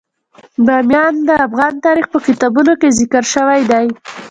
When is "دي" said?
3.71-3.87